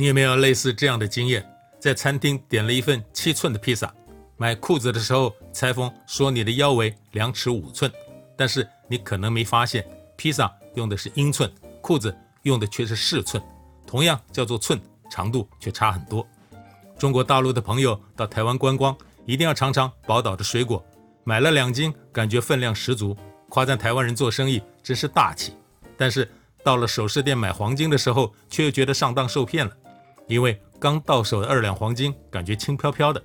[0.00, 1.44] 你有没有类似这样的经验？
[1.80, 3.92] 在餐厅点了一份七寸的披萨，
[4.36, 7.90] 买裤子的时候，裁缝说你的腰围两尺五寸，
[8.36, 9.84] 但是你可能没发现，
[10.14, 13.42] 披萨用的是英寸，裤子用的却是四寸，
[13.84, 14.80] 同样叫做寸，
[15.10, 16.24] 长度却差很多。
[16.96, 18.96] 中国大陆的朋友到台湾观光，
[19.26, 20.80] 一定要尝尝宝岛的水果，
[21.24, 23.16] 买了两斤，感觉分量十足，
[23.48, 25.54] 夸赞台湾人做生意真是大气。
[25.96, 26.30] 但是
[26.62, 29.76] 到了首饰店买黄金的时候，却又觉得上当受骗了。
[30.28, 33.22] 因为刚到手的二两黄金感觉轻飘飘的。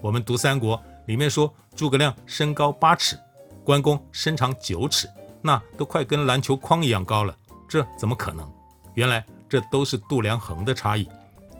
[0.00, 3.18] 我们读三国里面说诸葛亮身高八尺，
[3.64, 5.08] 关公身长九尺，
[5.42, 7.36] 那都快跟篮球框一样高了，
[7.68, 8.48] 这怎么可能？
[8.94, 11.08] 原来这都是度量衡的差异，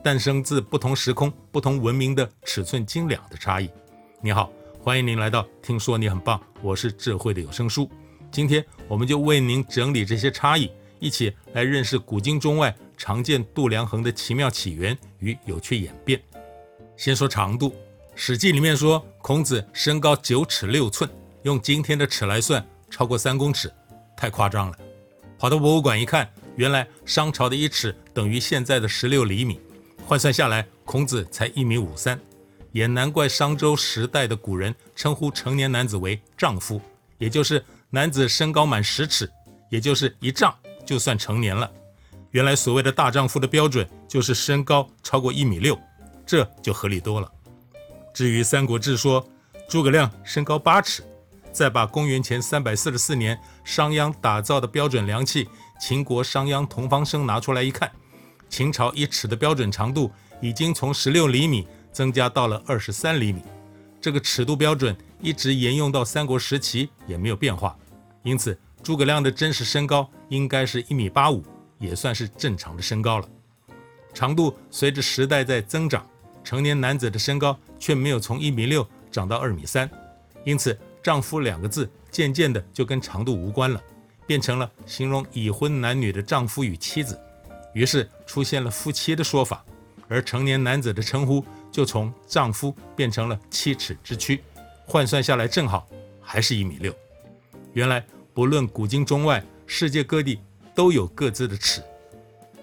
[0.03, 3.69] 诞生自不同时空、不同文明的尺寸斤两的差异。
[4.23, 4.49] 你好，
[4.81, 7.91] 欢迎您来到听说你很棒，我是智慧的有声书。
[8.31, 10.71] 今天我们就为您整理这些差异，
[11.01, 12.73] 一起来认识古今中外。
[12.99, 16.21] 常见度量衡的奇妙起源与有趣演变。
[16.97, 17.71] 先说长度，
[18.17, 21.09] 《史记》里面说孔子身高九尺六寸，
[21.45, 23.73] 用今天的尺来算，超过三公尺，
[24.17, 24.77] 太夸张了。
[25.39, 29.61] 跑到博物馆一看，原来商朝的一尺等于现在的十六厘米，
[30.05, 32.21] 换算下来，孔子才一米五三，
[32.73, 36.81] 也难怪商周时代的古人称呼成年男子为丈夫，
[37.19, 39.31] 也就是男子身高满十尺，
[39.71, 40.53] 也就是一丈，
[40.85, 41.71] 就算成年了。
[42.31, 45.79] 原来所谓的大丈夫的标准就是身高超过一米六，
[46.27, 47.31] 这就合理多了。
[48.13, 49.27] 至于《三国志》说
[49.69, 51.03] 诸葛亮身高八尺，
[51.53, 55.49] 再把公元前三百四十四年商鞅打造的标准量器
[55.81, 57.91] 秦国商鞅同方生拿出来一看，
[58.51, 60.11] 秦朝一尺的标准长度
[60.43, 63.43] 已经从十六厘米增加到了二十三厘米，
[64.01, 67.77] 这个尺度标准一直沿用到三国时期也没有变化，
[68.23, 71.43] 因此诸葛亮的真实身高应该是一米八五。
[71.79, 73.29] 也算是正常的身高了。
[74.15, 76.05] 长度随着时代在增长，
[76.43, 79.89] 成年男子的身高却没有从一米六长到二米三，
[80.45, 83.81] 因此“丈夫”两个字渐渐的就跟长度无关了，
[84.27, 87.19] 变成了形容已婚男女的丈夫与妻子。
[87.75, 89.65] 于是出现了夫妻的说法，
[90.09, 94.43] 而成年男子的称呼就从丈夫变成了七尺之躯，
[94.87, 95.87] 换算下来正好
[96.21, 96.93] 还是一米六。
[97.75, 100.41] 原来不论古今中外，世界各地。
[100.79, 101.83] 都有各自的尺，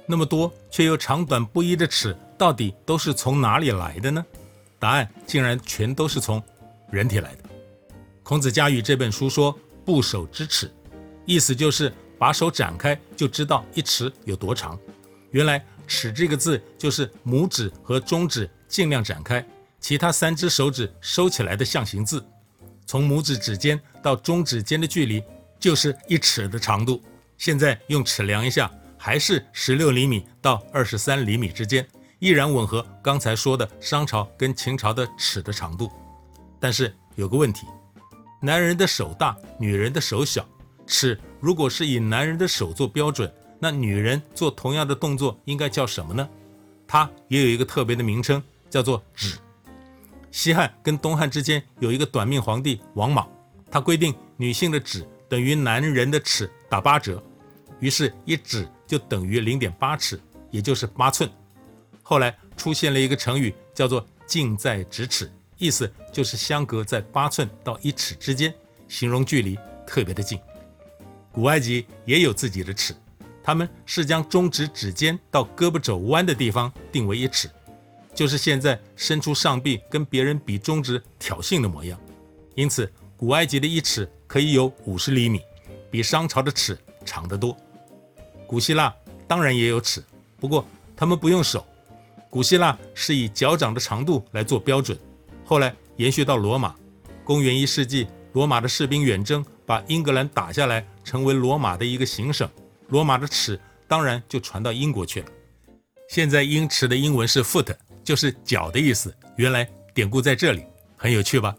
[0.06, 4.26] 那么多却又长短不一的尺，到底都是从哪里来的呢？
[4.80, 6.42] 答案竟然全都是从
[6.90, 7.44] 人体来的。
[8.24, 9.54] 孔子家语这本书说
[9.84, 10.74] “不手之尺”，
[11.28, 14.80] 意思就是把手展开就知道一尺有多长。
[15.32, 19.46] 原来“尺”这个字就是拇指和中指尽量展开，
[19.82, 22.26] 其他三只手指收起来的象形字。
[22.86, 25.22] 从拇指指尖到中指尖的距离
[25.60, 27.04] 就是一尺的长度。
[27.38, 31.86] 现在用尺量一下，还是十六厘米到二十三厘米之间，
[32.20, 35.92] 依然吻合刚才说的商朝跟秦朝的尺的长度。
[36.60, 37.68] 但是有个问题，
[38.42, 40.48] 男人的手大，女人的手小，
[40.88, 46.28] 尺如果是以男人的手做标准，那女人做同样的动作应该叫什么呢？
[46.88, 49.38] 它也有一个特别的名称，叫做指。
[50.32, 53.28] 西汉跟东汉之间有一个短命皇帝王莽，
[53.72, 56.50] 他规定女性的指等于男人的尺。
[56.70, 57.22] 打八折，
[57.82, 60.18] 于是，一指就等于零点八尺，
[60.50, 61.30] 也就是八寸。
[62.02, 65.30] 后来出现了一个成语，叫做“近在咫尺”，
[65.60, 68.54] 意思就是相隔在八寸到一尺之间，
[68.88, 70.40] 形容距离特别的近。
[71.34, 72.96] 古埃及也有自己的尺，
[73.44, 77.50] 他们是将中指指尖到胳膊肘弯的地方定为一尺，
[78.14, 82.00] 就是现在伸出上臂跟别人比中指挑衅的模样。
[82.56, 85.40] 因此，古埃及的一尺可以有五十厘米。
[85.90, 87.56] 比商朝的尺长得多。
[88.46, 88.94] 古希腊
[89.30, 90.04] 当然也有尺，
[90.42, 91.66] 不过他们不用手。
[92.30, 95.00] 古希腊是以脚掌的长度来做标准，
[95.46, 96.76] 后来延续到罗马。
[97.24, 102.46] 公元一世纪，罗马的士兵远征，把英格兰打下来，成为罗马的一个行省。
[102.90, 103.58] 罗马的尺
[103.88, 105.28] 当然就传到英国去了。
[106.10, 107.74] 现在英尺的英文是 foot，
[108.04, 109.16] 就是脚的意思。
[109.38, 110.66] 原来典故在这里，
[110.98, 111.56] 很有趣吧？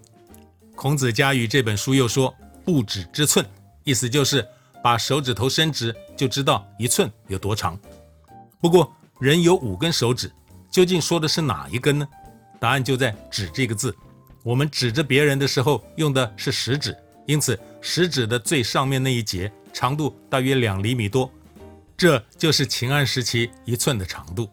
[0.75, 2.34] 孔子家语这本书又说
[2.67, 3.47] ：“不指之寸。”
[3.85, 4.47] 意思就是
[4.83, 7.79] 把手指头伸直，就知道一寸有多长。
[8.61, 10.31] 不过人有五根手指，
[10.71, 12.09] 究竟说的是哪一根呢？
[12.59, 13.97] 答案就在“指”这个字。
[14.43, 16.97] 我们指着别人的时候用的是食指，
[17.27, 21.31] 因此食指的最上面那一节长度大约两厘米多，
[21.97, 24.49] 这就是秦汉时期一寸的长度。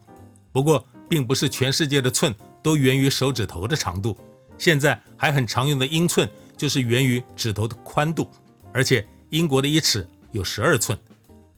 [0.51, 4.17] 不过并不是全世界的寸都源于手指头的长度，
[4.57, 6.29] 现在还很常用的英寸
[6.63, 8.31] 就是源于指头的宽度，
[8.71, 9.05] 而且。
[9.31, 10.95] 英国的一尺有十二寸，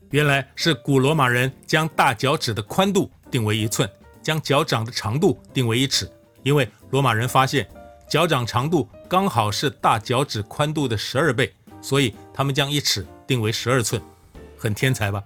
[0.10, 3.88] 原来是古罗马人将大脚趾的宽度定为一寸，
[4.24, 6.10] 将脚掌的长度定为一尺，
[6.42, 7.68] 因为罗马人发现
[8.10, 14.02] 脚掌长度刚好是大脚趾宽度的十二倍，所以他们将一尺定为十二寸，
[14.58, 15.22] 很天才吧？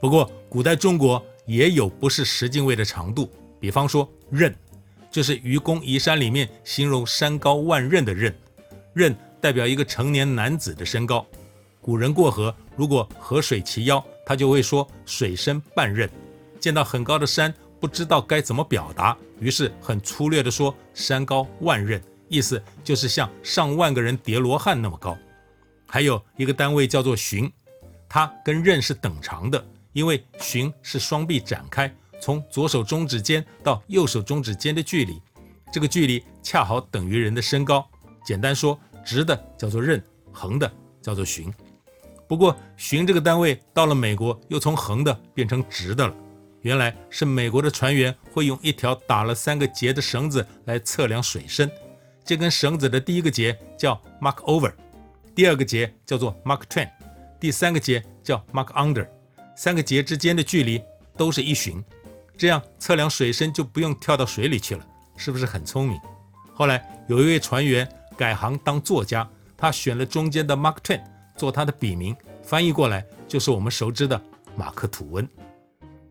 [0.00, 3.30] 不过古代中国也有不是十进位的长度，
[3.60, 4.52] 比方说仞，
[5.08, 8.34] 就是《愚公移山》里面形容山高万仞的仞，
[8.96, 11.24] 仞代表一个成年男子的身高。
[11.82, 16.08] 古人过河，如果河水齐腰，他就会说水深半仞。
[16.58, 25.16] 见到很高的山，不知道该怎么表达，于是很粗略地说山高万仞，意思就是像上万个人叠罗汉那么高。
[25.86, 27.52] 还有一个单位叫做旬，
[28.08, 29.62] 它跟仞是等长的，
[29.92, 35.20] 因为旬是双臂展开，从左手中指尖到右手中指尖的距离，
[35.70, 37.86] 这个距离恰好等于人的身高。
[38.26, 40.02] 简单说，直的叫做刃，
[40.32, 40.70] 横的
[41.00, 41.54] 叫做旬。
[42.26, 46.14] 不过，旬这个单位到了美国又从横的变成直的了。
[46.62, 51.70] 原来是美国的船员会用一条打了三个结的绳子来测量水深。
[52.24, 54.72] 这根绳子的第一个结叫 Mark Over，
[55.32, 56.90] 第二个结叫做 Mark Twain，
[57.38, 59.06] 第三个结叫 Mark Under。
[59.56, 60.82] 三个结之间的距离
[61.16, 61.80] 都是一旬，
[62.36, 64.84] 这样测量水深就不用跳到水里去了，
[65.16, 65.96] 是不是很聪明？
[66.52, 71.02] 后来有一位船员改行当作家，他选了中间的 Mark Twain。
[71.36, 74.18] 做他的笔名，翻译过来就是我们熟知的
[74.56, 75.28] 马克吐温。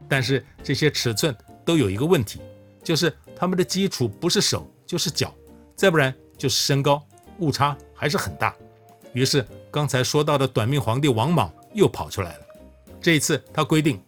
[0.08, 1.36] 但是这些尺寸
[1.66, 2.40] 都有一个问题，
[2.84, 5.34] 就是他们的基础不是手就是脚，
[5.76, 7.04] 再不然就是身高，
[7.40, 8.56] 误差还是很大。
[9.14, 12.46] 于是刚才说到的短命皇帝王莽又跑出来了。
[13.02, 14.00] 这一次他规定，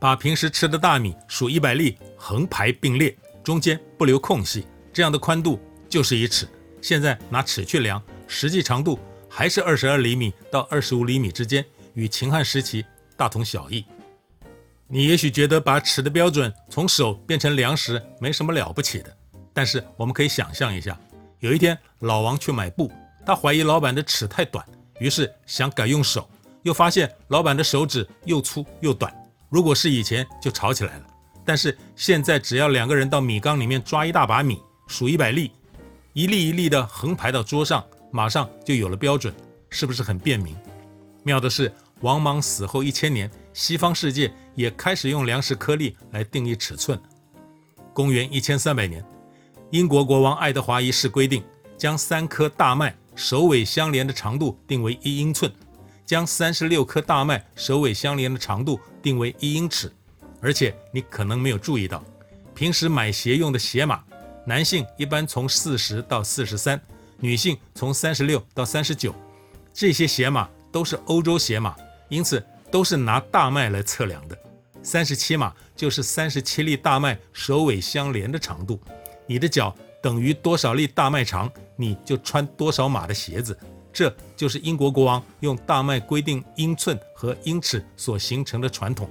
[0.00, 6.48] 把平时吃的大米数一百粒，横排并列，中间不留空隙，这样的宽度就是一尺。
[6.80, 8.98] 现在拿尺去量，实际长度。
[9.28, 11.62] 还是二十二厘米到二十五厘米之间，
[11.92, 12.82] 与秦汉时期
[13.18, 13.84] 大同小异。
[14.86, 19.14] 你也许觉得把尺的标准从手变成量时没什么了不起的，
[19.52, 20.98] 但是我们可以想象一下，
[21.40, 22.90] 有一天老王去买布，
[23.26, 24.64] 他怀疑老板的尺太短，
[25.00, 26.26] 于是想改用手，
[26.62, 29.12] 又发现老板的手指又粗又短。
[29.50, 31.06] 如果是以前就吵起来了，
[31.44, 35.52] 但是现在只要两个人到米缸里面抓一大把米，数一百粒，
[36.16, 37.84] 一粒一粒的横排到桌上。
[38.10, 39.34] 马上就有了标准，
[39.68, 40.56] 是不是很便民？
[41.22, 41.70] 妙的是，
[42.00, 46.98] 王莽死后一千年，西方世界也开始用粮食颗粒来定义尺寸。
[47.92, 49.04] 公元一千三百年，
[49.70, 51.44] 英国国王爱德华一世规定，
[51.76, 55.52] 将三颗大麦首尾相连的长度定为一英寸，
[56.06, 59.92] 将三十六颗大麦首尾相连的长度定为一英尺。
[60.40, 62.02] 而且你可能没有注意到，
[62.54, 64.02] 平时买鞋用的鞋码，
[64.46, 66.80] 男性一般从四十到四十三。
[67.18, 69.14] 女性从三十六到三十九，
[69.72, 71.74] 这些鞋码都是欧洲鞋码，
[72.10, 74.38] 因此都是拿大麦来测量的。
[74.82, 78.78] 三十七码就是三十七粒大麦首尾相连的长度。
[79.26, 83.58] 你的脚等于多少粒大麦长，你就穿多少码的鞋子。
[83.92, 89.08] 这就是英国国王用大麦规定英寸和英尺所形成的传统，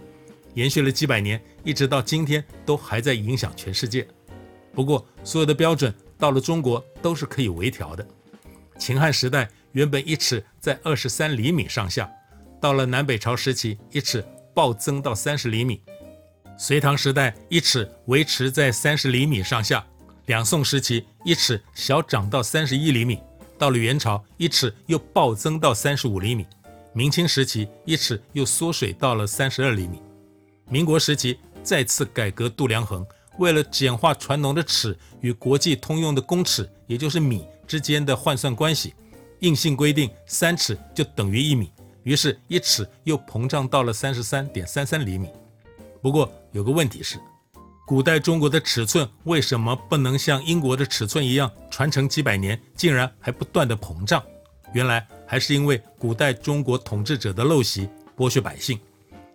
[0.53, 4.07] 延续了几百年，一直到今天都还在影响全世界。
[4.75, 5.93] 不过，所有的标准。
[6.17, 8.07] 到了中国都是可以微调的。
[8.77, 12.09] 秦汉时代原本一尺在二十三厘米上下，
[12.61, 15.81] 到了南北朝时期一尺暴增到三十厘米，
[16.57, 19.85] 隋唐时代一尺维持在三十厘米上下，
[20.27, 23.19] 两宋时期一尺小涨到三十一厘米，
[23.57, 26.47] 到了元朝一尺又暴增到三十五厘米，
[26.93, 30.01] 明清时期一尺又缩水到了三十二厘米，
[30.69, 33.05] 民国时期再次改革度量衡。
[33.37, 38.93] 为了简化传统的尺与国际通用的公尺，也就是米之间的换算关系，
[39.39, 41.71] 硬性规定三尺就等于一米，
[42.03, 45.29] 于是，一尺又膨胀到了三十三点三三厘米。
[46.01, 47.19] 不过，有个问题是，
[47.85, 54.23] 古代中国的尺寸为什么不能像英国的尺寸一样传承几百年，竟然还不断的膨胀？
[54.73, 58.79] 原来还是因为古代中国统治者的陋习，剥削百姓。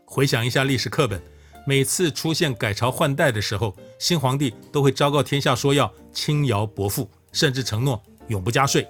[0.05, 1.21] 回想一下历史课本。
[1.67, 8.87] 每次出现改朝换代的时候，新皇帝都会昭告天下说要轻徭薄赋，甚至承诺永不加税。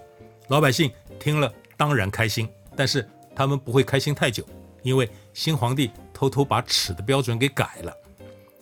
[0.49, 4.45] 老百姓听了当然开心，但是他们不会开心太久，
[4.83, 7.93] 因为新皇帝偷偷把尺的标准给改了。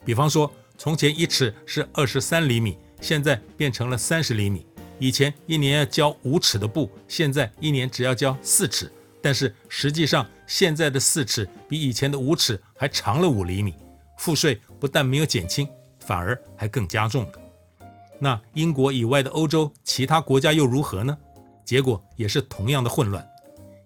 [0.05, 4.67] 比方说，从前一尺是二十三厘米，现在变成了三十厘米。
[4.99, 8.91] 以前一年要交五尺的布，现在一年只要交四尺。
[9.21, 13.75] 但是实际上，现在的四尺比以前的五尺还长了五厘米。
[14.19, 15.67] 赋税不但没有减轻，
[16.01, 17.33] 反而还更加重了。
[18.19, 21.17] 那英国以外的欧洲其他国家又如何呢？
[21.65, 23.27] 结果也是同样的混乱。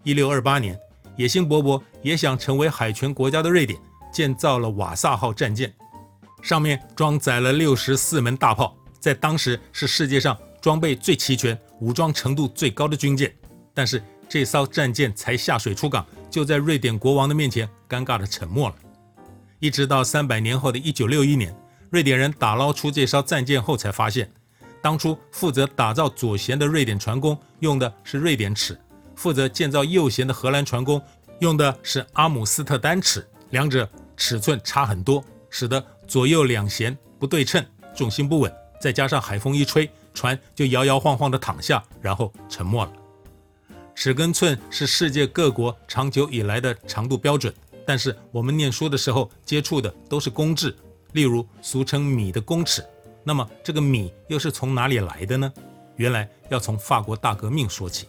[0.02, 0.78] 一六二八年，
[1.16, 3.78] 野心勃勃也想成为海权国家的瑞典
[4.12, 5.72] 建造了瓦萨号战舰。
[6.40, 13.32] 上面装载了六十四门大炮，在当时是世界上装备最齐全、武装程度最高的军舰。
[13.74, 18.74] 但是这艘战舰才下水出港，就在瑞典国王的面前尴尬地沉没了。
[19.62, 21.56] 一直到三百年后的一九六一年，
[21.88, 24.28] 瑞典人打捞出这艘战舰后，才发现，
[24.82, 28.76] 当初负责打造左舷的瑞典船工用的是瑞典尺，
[29.14, 31.00] 负责建造右舷的荷兰船工
[31.38, 37.64] 用的是阿姆斯特丹尺，两者尺寸差很多，使得左右两舷不对称，
[37.94, 42.92] 重心不稳，再加上海风一吹，船就摇摇晃晃地躺下，然后沉没了。
[43.94, 47.54] 尺跟寸是世界各国长久以来的长度标准，
[47.86, 50.74] 但是我们念书的时候接触的都是公制，
[51.12, 52.84] 例如俗称米的公尺。
[53.24, 55.52] 那么这个米又是从哪里来的呢？
[55.96, 58.06] 原来要从法国大革命说起。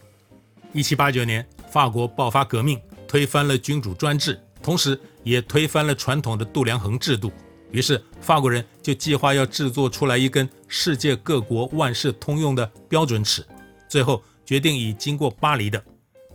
[0.72, 7.32] 一七八九年，法国爆发革命，推翻了君主专制，同时也推翻了传统的度量衡制度。
[7.70, 13.44] 于是法国人就计划要制作出来一根世界各国万事通用的标准尺。
[13.88, 14.22] 最后。
[14.46, 15.82] 决定以经过巴黎的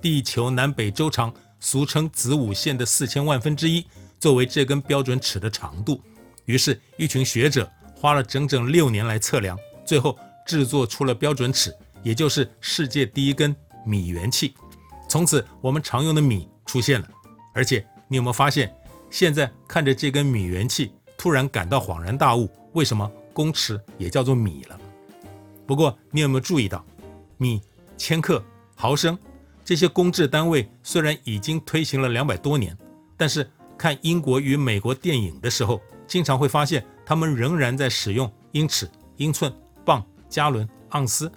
[0.02, 3.86] 地球南北周长，俗称子午线的四千万分之一
[4.20, 6.02] 作为这根标准尺的长度。
[6.46, 14.54] 于是，一群学者花了整整六年来测量，最后制作出了标准尺，也就是世界第一根米圆器。
[15.08, 17.08] 从此，我们常用的米出现了。
[17.54, 18.74] 而且，你有没有发现，
[19.10, 24.80] 现在看着这根米圆器，突然感到恍然大悟：为什么公尺也叫做米了？
[25.68, 26.84] 不过，你有没有注意到，
[27.38, 27.62] 米？
[27.98, 28.42] 千克、
[28.76, 29.20] 毫升
[29.70, 32.76] 这些公制单位虽然已经推行了两百多年，
[33.16, 33.48] 但是
[33.78, 39.54] 看英国与美国电影的时候，经常会发现他们仍然在使用英尺、英寸、
[39.86, 41.32] 磅、加仑、盎司，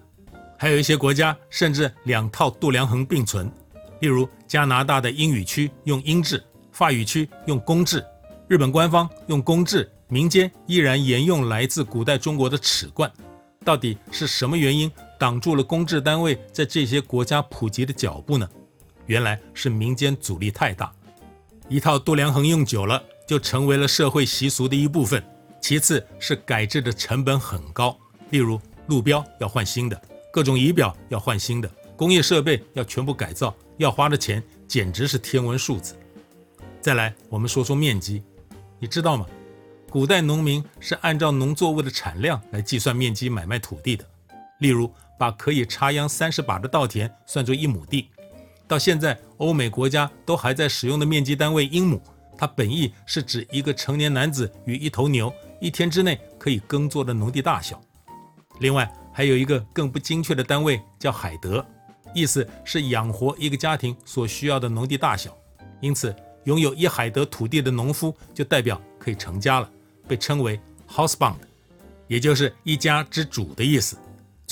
[0.59, 3.53] 还有一些国家甚至两套度量衡并存。
[4.01, 8.03] 例如加拿大的英语区用英制，法语区用公制，
[8.49, 13.12] 日本官方用公制，民间依然沿用来自古代中国的尺贯。
[13.62, 14.91] 到底是什么原因
[15.23, 18.50] 挡住了公制单位在这些国家普及的脚步呢？
[19.07, 20.93] 原来是民间阻力太大，
[21.69, 25.23] 一套度量衡用久了就成为了社会习俗的一部分。
[25.61, 27.97] 其次是改制的成本很高，
[28.31, 30.02] 例如路标要换新的，
[30.33, 35.95] 各种仪表要换新的，工业设备要全部改造，要花的钱简直是天文数字。
[36.81, 38.25] 再来，我们说说面积，
[38.81, 39.25] 你知道吗？
[39.88, 44.05] 古代农民是按照农作物的产量来计算面积买卖土地的。
[44.59, 44.88] 例如，
[45.23, 48.09] 把可以插秧三十把的稻田算作一亩地。
[48.67, 52.02] 到现在，欧美国家都还在使用的面积单位英亩，
[52.37, 57.81] 它本意是指一个成年男子与一头牛一天之内可以耕作的农地大小。
[58.59, 61.64] 另外，还有一个更不精确的单位叫海德，
[62.12, 65.38] 意思是养活一个家庭所需要的农地大小。
[65.81, 66.12] 因此，
[66.47, 69.71] 拥有一海德土地的农夫就代表可以成家了。
[70.09, 71.37] 被称为 housebound，
[72.09, 73.97] 也就是一家之主的意思。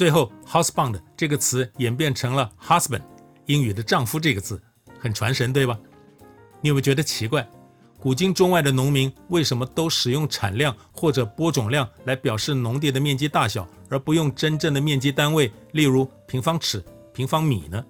[0.01, 3.03] 最后，housebound 这个词演变成了 husband，
[3.45, 4.59] 英语的丈夫这个字，
[4.99, 5.79] 很传神，对吧？
[6.63, 7.47] 你有没有觉得奇怪？
[7.99, 17.85] 古今中外的农民为什么都使用产量或者播种量来表示农地的面积大小，而不用真正的面积单位，例如平方尺、平方米呢？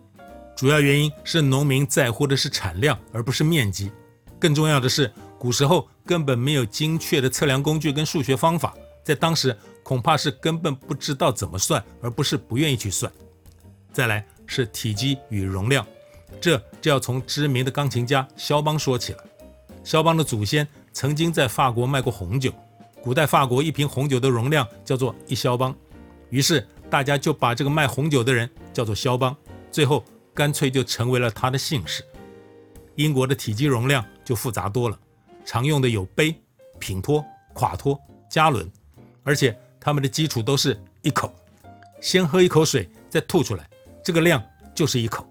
[0.57, 3.89] 主要原因是农民在乎的是产量，而不是面积。
[4.37, 8.75] 更重要的是，古时候根本没有精确的测量工具跟数学方法，
[9.05, 13.11] 在当时恐怕是根本不知道怎么算，而不是不愿意去算。
[13.93, 15.87] 再来是体积与容量，
[16.41, 19.25] 这就要从知名的钢琴家肖邦说起了。
[19.83, 22.53] 肖邦的祖先曾经在法国卖过红酒，
[23.03, 25.75] 古代法国一瓶红酒的容量叫做一肖邦，
[26.29, 29.37] 于是大家就把这个卖红酒的人叫做肖邦，
[29.73, 32.05] 最后干脆就成为了他的姓氏。
[32.97, 34.99] 英国的体积容量就复杂多了。
[35.45, 36.35] 常用的有杯、
[36.79, 37.99] 品托、垮托、
[38.31, 38.71] 加仑，
[39.25, 41.33] 而且他们的基础都是一口，
[42.01, 43.69] 先喝一口水再吐出来，
[44.05, 44.43] 这个量
[44.75, 45.25] 就是一口；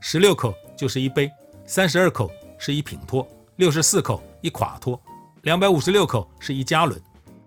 [0.00, 1.30] 十六口就是一杯，
[1.66, 5.00] 三十二口是一品托，六十四口一垮托，
[5.42, 7.00] 两百五十六口是一加仑。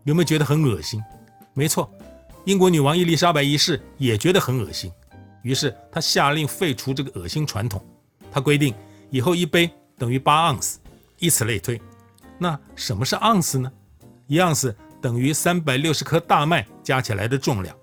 [0.04, 1.04] 有没有觉得很恶心？
[1.54, 1.92] 没错，
[2.46, 4.92] 英国女王伊丽莎白一世也觉得很恶心，
[5.42, 7.84] 于是她下令废除这个恶心传统。
[8.32, 8.72] 她规定
[9.10, 10.80] 以后一杯等于八盎司，
[11.18, 11.82] 以此类推。
[12.38, 13.72] 那什么是盎司呢？
[14.28, 14.76] 一盎司
[15.06, 17.78] 等于三百六十颗大麦加起来的重量。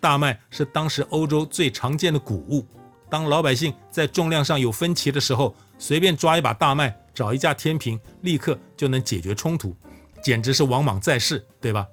[0.00, 2.66] 大麦是当时欧洲最常见的谷物。
[3.08, 9.76] 当老百姓在重量上有分歧的时候，随便抓一把大麦，找一架天平，立刻就能解决冲突，
[10.20, 11.86] 简直是王莽在世，对吧？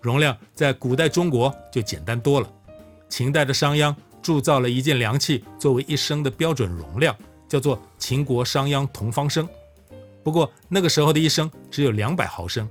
[0.00, 2.48] 容量在古代中国就简单多了。
[3.08, 7.16] 秦代的商鞅铸造了一件量器，作为一升的标准容量，
[7.48, 9.48] 叫做秦国商鞅同方升。
[10.22, 12.68] 不过那个时候的一升只有两百毫升，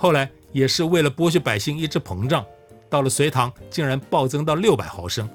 [0.00, 2.42] 后来也是为了剥削百姓一直膨胀，
[2.88, 5.28] 到了隋唐竟然暴增到六百毫升。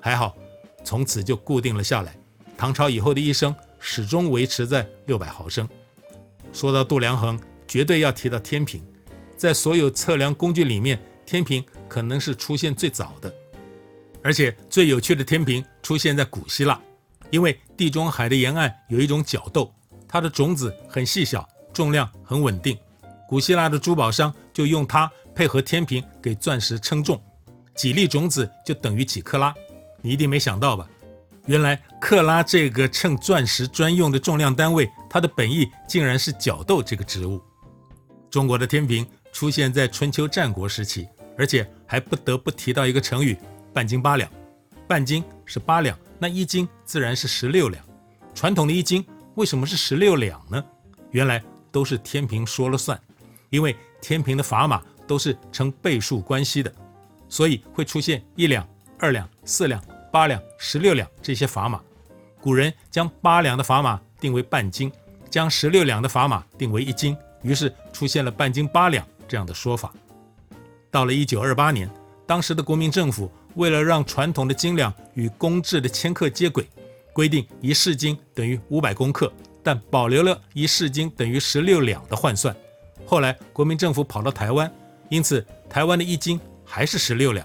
[0.00, 0.36] 还好，
[0.82, 2.12] 从此就固定了下来。
[2.58, 5.68] 唐朝以后的一生始终维持在六百毫升。
[6.52, 7.38] 说到度量衡，
[7.68, 8.82] 绝对要提到天平。
[9.36, 13.32] 在所有测量工具里面，天平可能是出现最早的，
[14.24, 16.80] 而且最有趣的天平出现在古希腊，
[17.30, 19.72] 因为地中海的沿岸有一种角豆，
[20.08, 22.76] 它的种子很细小，重量很稳定。
[23.30, 27.22] 古希腊的珠宝商就用它配合天平给钻石称重，
[27.76, 29.54] 几粒种子就等于几克拉。
[30.02, 30.90] 你一定没想到吧？
[31.46, 37.40] 原来克拉这个称钻石专用的重量单位，它的本意竟然是角豆这个植物。
[38.28, 41.06] 中国的天平出现在春秋战国时期，
[41.38, 43.38] 而且还不得不提到一个成语
[43.72, 44.28] “半斤八两”。
[44.88, 47.80] 半斤是八两，那一斤自然是十六两。
[48.34, 49.06] 传统的一斤
[49.36, 50.60] 为什么是十六两呢？
[51.12, 53.00] 原来都是天平说了算。
[53.50, 56.72] 因为天平的砝码都是成倍数关系的，
[57.28, 58.66] 所以会出现一两、
[58.98, 61.80] 二两、四两、八两、十六两这些砝码。
[62.40, 64.90] 古人将八两的砝码定为半斤，
[65.28, 69.92] 将十六两的砝码定为一斤，于是出现了半斤八两这样的说法。
[70.90, 71.90] 到了一九二八年，
[72.26, 76.66] 当时的国民政府为了让传统的斤两与公制的千克接轨，
[77.12, 82.56] 规定一市斤等于五百公克，但保留了一市斤等于十六两的换算。
[83.10, 84.72] 后来国民政府跑到台湾，
[85.08, 87.44] 因此台湾的一斤还是十六两。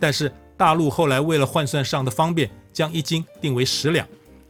[0.00, 4.04] 但是大陆后来为了换算上的方便，将一斤定为十两。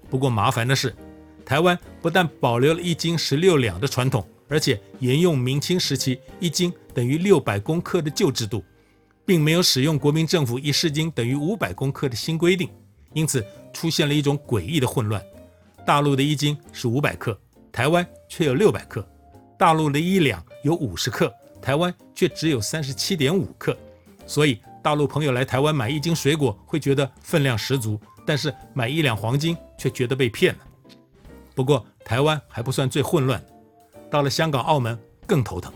[0.09, 0.97] 不过麻烦的是，
[1.45, 8.65] 台湾不但保留了一斤十六两的传统，而且沿用明清时期一斤等于六百公克的旧制度，
[9.27, 12.67] 并没有使用国民政府一市斤等于五百公克的新规定。
[13.13, 13.45] 因此
[13.75, 15.23] 出现了一种诡异的混乱：
[15.85, 17.39] 大陆的一斤是五百克，
[17.71, 19.07] 台湾却有六百克。
[19.59, 21.33] 大陆的一两有五十克，
[21.63, 23.77] 台湾却只有三十七点五克，
[24.27, 30.61] 所以大陆朋友来台湾买一斤水果会觉得分量十足，但是买一两黄金却觉得被骗了。
[31.55, 33.43] 不过台湾还不算最混乱，
[34.11, 35.73] 到了香港、澳门更头疼，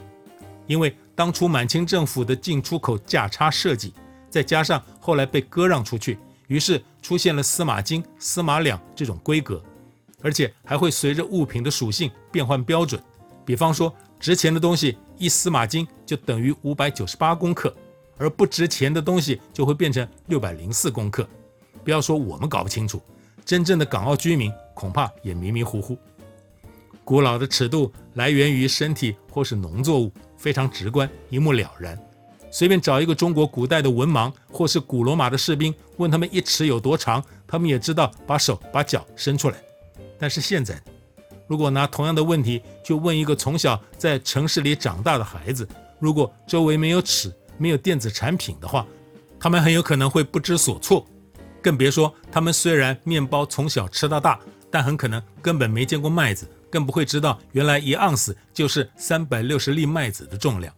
[0.66, 3.95] 因为当初满清政府的进出口价差设计，
[4.29, 9.62] 再加上后来被割让出去，于是出现了司马斤、司马两这种规格，
[10.23, 13.03] 而且还会随着物品的属性变换标准。
[13.44, 17.74] 比方说，值钱的东西一司马金就等于五百九十八公克，
[18.16, 21.29] 而不值钱的东西就会变成六百零四公克。
[21.83, 23.03] 不要说我们搞不清楚，
[23.44, 25.98] 真正的港澳居民恐怕也迷迷糊糊。
[27.03, 31.98] 古老的尺度来源于身体或是农作物，非常直观，一目了然。
[32.53, 39.57] 随便找一个中国古代的文盲或是古罗马的士兵，问他们一尺有多长，他们也知道把手把脚伸出来。
[40.18, 40.81] 但是现在。
[41.51, 48.87] 如果拿同样的问题去问一个从小在城市里长大的孩子，如果周围没有尺、没有电子产品的话，
[49.41, 51.05] 他们很有可能会不知所措。
[51.61, 54.39] 更别说他们虽然面包从小吃到大，
[54.71, 60.73] 但很可能根本没见过麦子，更不会知道原来一盎司就是三百六十粒麦子的重量。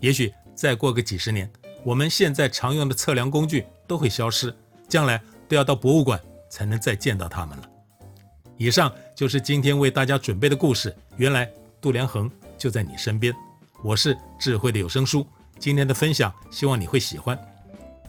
[0.00, 1.50] 也许再过个几十年，
[1.82, 4.54] 我们现在常用的测量工具都会消失，
[4.86, 7.64] 将来都要到博物馆才能再见到它们了。
[8.60, 10.94] 以上就是今天为大家准备的故事。
[11.16, 13.34] 原来度量衡就在你身边。
[13.82, 15.26] 我是智慧的有声书，
[15.58, 17.38] 今天的分享希望你会喜欢。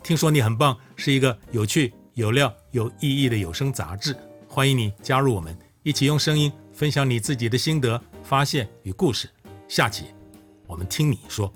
[0.03, 4.13] 听说你很棒，是一个有趣、有料、有意义的有声杂志。
[4.45, 9.29] 欢迎你加入我们，一起用声音分享你自己的心得、发现与故事。
[9.69, 10.07] 下期
[10.67, 11.49] 我们听你说。